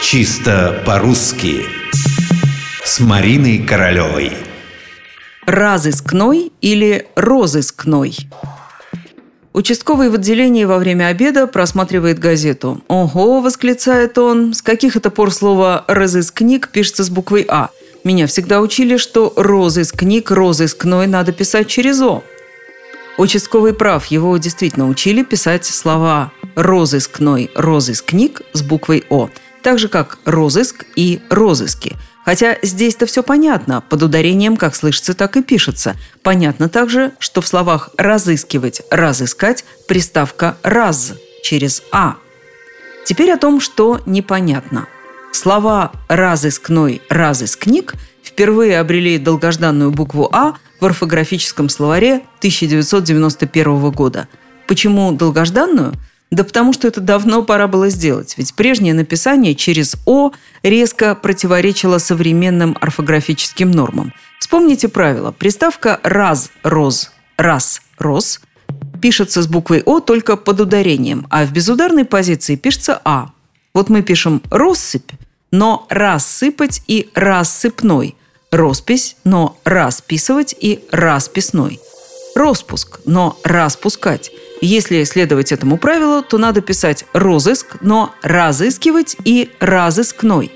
Чисто 0.00 0.80
по-русски 0.86 1.66
С 2.84 3.00
Мариной 3.00 3.58
Королевой 3.58 4.32
Разыскной 5.44 6.52
или 6.60 7.08
розыскной? 7.16 8.16
Участковый 9.52 10.08
в 10.08 10.14
отделении 10.14 10.64
во 10.64 10.78
время 10.78 11.08
обеда 11.08 11.48
просматривает 11.48 12.20
газету. 12.20 12.80
«Ого!»– 12.86 13.40
восклицает 13.42 14.16
он. 14.18 14.54
«С 14.54 14.62
каких 14.62 14.94
это 14.94 15.10
пор 15.10 15.32
слово 15.32 15.84
«разыскник» 15.88 16.68
пишется 16.68 17.02
с 17.02 17.10
буквой 17.10 17.44
«А»? 17.48 17.70
Меня 18.04 18.28
всегда 18.28 18.60
учили, 18.60 18.98
что 18.98 19.32
розыскник, 19.34 20.30
розыскной 20.30 21.08
надо 21.08 21.32
писать 21.32 21.66
через 21.66 22.00
«О». 22.00 22.22
Участковый 23.18 23.74
прав, 23.74 24.06
его 24.06 24.36
действительно 24.36 24.88
учили 24.88 25.24
писать 25.24 25.64
слова 25.64 26.30
«розыскной», 26.54 27.50
«розыскник» 27.56 28.42
с 28.52 28.62
буквой 28.62 29.04
«О», 29.10 29.28
так 29.62 29.78
же 29.78 29.88
как 29.88 30.18
«розыск» 30.24 30.84
и 30.96 31.20
«розыски». 31.30 31.96
Хотя 32.24 32.58
здесь-то 32.62 33.06
все 33.06 33.22
понятно, 33.22 33.80
под 33.80 34.02
ударением 34.02 34.58
как 34.58 34.76
слышится, 34.76 35.14
так 35.14 35.36
и 35.38 35.42
пишется. 35.42 35.96
Понятно 36.22 36.68
также, 36.68 37.12
что 37.18 37.40
в 37.40 37.48
словах 37.48 37.88
«разыскивать», 37.96 38.82
«разыскать» 38.90 39.64
приставка 39.86 40.58
«раз» 40.62 41.14
через 41.42 41.82
«а». 41.90 42.16
Теперь 43.06 43.32
о 43.32 43.38
том, 43.38 43.60
что 43.60 44.02
непонятно. 44.04 44.88
Слова 45.32 45.92
«разыскной», 46.08 47.00
«разыскник» 47.08 47.94
впервые 48.22 48.78
обрели 48.78 49.16
долгожданную 49.16 49.90
букву 49.90 50.28
«а» 50.30 50.54
в 50.80 50.84
орфографическом 50.84 51.70
словаре 51.70 52.16
1991 52.40 53.90
года. 53.90 54.28
Почему 54.66 55.12
долгожданную? 55.12 55.94
Да 56.30 56.44
потому 56.44 56.72
что 56.72 56.86
это 56.86 57.00
давно 57.00 57.42
пора 57.42 57.68
было 57.68 57.88
сделать, 57.88 58.34
ведь 58.36 58.54
прежнее 58.54 58.92
написание 58.92 59.54
через 59.54 59.96
«о» 60.04 60.32
резко 60.62 61.14
противоречило 61.14 61.98
современным 61.98 62.76
орфографическим 62.80 63.70
нормам. 63.70 64.12
Вспомните 64.38 64.88
правило. 64.88 65.32
Приставка 65.32 66.00
«раз», 66.02 66.50
«роз», 66.62 67.12
«раз», 67.38 67.80
«роз» 67.98 68.40
пишется 69.00 69.42
с 69.42 69.46
буквой 69.46 69.82
«о» 69.86 70.00
только 70.00 70.36
под 70.36 70.60
ударением, 70.60 71.26
а 71.30 71.46
в 71.46 71.52
безударной 71.52 72.04
позиции 72.04 72.56
пишется 72.56 73.00
«а». 73.04 73.30
Вот 73.72 73.88
мы 73.88 74.02
пишем 74.02 74.42
«россыпь», 74.50 75.12
но 75.50 75.86
«рассыпать» 75.88 76.82
и 76.86 77.08
«рассыпной», 77.14 78.16
роспись, 78.50 79.16
но 79.24 79.58
расписывать 79.64 80.54
и 80.58 80.84
расписной. 80.90 81.80
Роспуск, 82.34 83.00
но 83.04 83.38
распускать. 83.44 84.30
Если 84.60 85.04
следовать 85.04 85.52
этому 85.52 85.78
правилу, 85.78 86.22
то 86.22 86.38
надо 86.38 86.60
писать 86.60 87.04
розыск, 87.12 87.76
но 87.80 88.14
разыскивать 88.22 89.16
и 89.24 89.50
разыскной. 89.60 90.50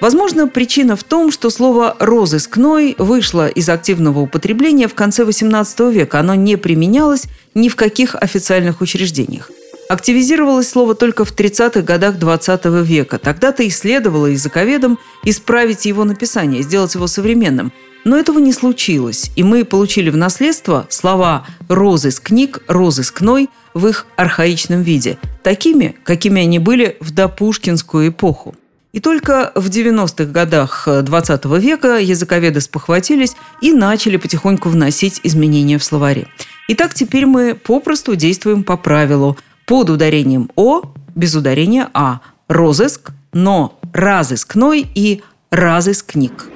Возможно, 0.00 0.48
причина 0.48 0.96
в 0.96 1.04
том, 1.04 1.30
что 1.30 1.48
слово 1.48 1.96
«розыскной» 2.00 2.96
вышло 2.98 3.46
из 3.46 3.68
активного 3.68 4.18
употребления 4.18 4.88
в 4.88 4.94
конце 4.94 5.22
XVIII 5.22 5.92
века. 5.92 6.18
Оно 6.18 6.34
не 6.34 6.56
применялось 6.56 7.26
ни 7.54 7.68
в 7.68 7.76
каких 7.76 8.16
официальных 8.16 8.80
учреждениях. 8.80 9.52
Активизировалось 9.88 10.68
слово 10.68 10.94
только 10.94 11.24
в 11.24 11.36
30-х 11.36 11.82
годах 11.82 12.18
20 12.18 12.64
века. 12.82 13.18
Тогда-то 13.18 13.62
и 13.62 13.70
следовало 13.70 14.26
языковедам 14.26 14.98
исправить 15.22 15.86
его 15.86 16.02
написание, 16.04 16.62
сделать 16.62 16.94
его 16.94 17.06
современным. 17.06 17.72
Но 18.04 18.16
этого 18.16 18.38
не 18.38 18.52
случилось, 18.52 19.30
и 19.36 19.42
мы 19.42 19.64
получили 19.64 20.10
в 20.10 20.16
наследство 20.16 20.86
слова 20.90 21.46
«розыск 21.68 22.24
книг», 22.24 22.62
«розыскной» 22.66 23.48
в 23.74 23.86
их 23.86 24.06
архаичном 24.16 24.82
виде, 24.82 25.18
такими, 25.42 25.96
какими 26.04 26.42
они 26.42 26.58
были 26.58 26.96
в 27.00 27.12
допушкинскую 27.12 28.08
эпоху. 28.08 28.54
И 28.92 29.00
только 29.00 29.52
в 29.54 29.68
90-х 29.68 30.24
годах 30.26 30.86
20 30.86 31.44
века 31.58 31.98
языковеды 31.98 32.60
спохватились 32.60 33.34
и 33.62 33.72
начали 33.72 34.18
потихоньку 34.18 34.68
вносить 34.68 35.20
изменения 35.22 35.78
в 35.78 35.84
словари. 35.84 36.26
Итак, 36.68 36.92
теперь 36.92 37.24
мы 37.24 37.54
попросту 37.54 38.16
действуем 38.16 38.64
по 38.64 38.76
правилу– 38.76 39.38
под 39.66 39.90
ударением 39.90 40.50
«о», 40.56 40.82
без 41.14 41.34
ударения 41.34 41.88
«а». 41.94 42.20
Розыск, 42.48 43.12
но 43.32 43.78
разыскной 43.92 44.86
и 44.94 45.22
разыскник. 45.50 46.48